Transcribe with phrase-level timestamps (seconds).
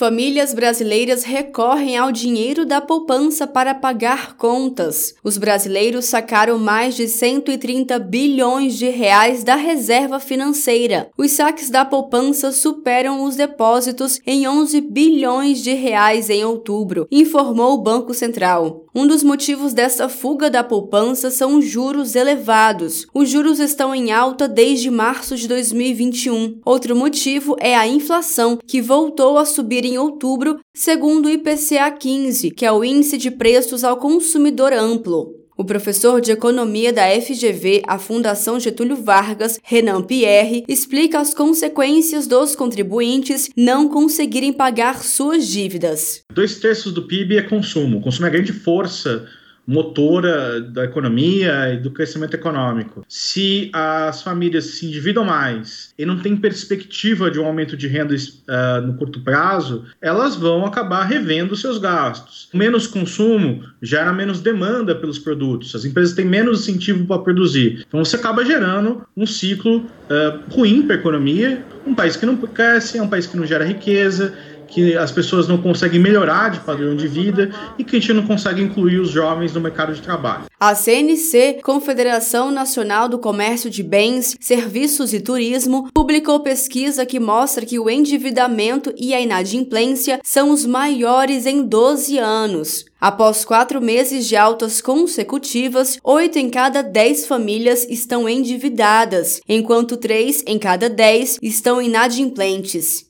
[0.00, 5.14] Famílias brasileiras recorrem ao dinheiro da poupança para pagar contas.
[5.22, 11.10] Os brasileiros sacaram mais de 130 bilhões de reais da reserva financeira.
[11.18, 17.74] Os saques da poupança superam os depósitos em 11 bilhões de reais em outubro, informou
[17.74, 18.86] o Banco Central.
[18.94, 23.06] Um dos motivos dessa fuga da poupança são os juros elevados.
[23.14, 26.58] Os juros estão em alta desde março de 2021.
[26.64, 32.50] Outro motivo é a inflação, que voltou a subir em outubro, segundo o IPCA 15,
[32.52, 35.40] que é o Índice de Preços ao Consumidor Amplo.
[35.60, 42.26] O professor de economia da FGV, a Fundação Getúlio Vargas, Renan Pierre, explica as consequências
[42.26, 46.22] dos contribuintes não conseguirem pagar suas dívidas.
[46.32, 47.98] Dois terços do PIB é consumo.
[47.98, 49.28] O consumo é a grande força
[49.70, 53.04] motora da economia e do crescimento econômico.
[53.08, 58.14] Se as famílias se endividam mais e não tem perspectiva de um aumento de renda
[58.14, 62.48] uh, no curto prazo, elas vão acabar revendo seus gastos.
[62.52, 67.84] Menos consumo gera menos demanda pelos produtos, as empresas têm menos incentivo para produzir.
[67.86, 71.64] Então você acaba gerando um ciclo uh, ruim para a economia.
[71.86, 74.34] Um país que não cresce é um país que não gera riqueza,
[74.70, 78.26] que as pessoas não conseguem melhorar de padrão de vida e que a gente não
[78.26, 80.44] consegue incluir os jovens no mercado de trabalho.
[80.58, 87.66] A CNC, Confederação Nacional do Comércio de Bens, Serviços e Turismo, publicou pesquisa que mostra
[87.66, 92.84] que o endividamento e a inadimplência são os maiores em 12 anos.
[93.00, 100.44] Após quatro meses de altas consecutivas, oito em cada dez famílias estão endividadas, enquanto três
[100.46, 103.09] em cada dez estão inadimplentes.